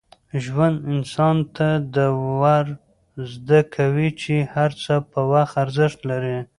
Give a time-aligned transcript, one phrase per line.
[0.43, 2.07] ژوند انسان ته دا
[2.39, 2.65] ور
[3.33, 6.37] زده کوي چي هر څه په وخت ارزښت لري.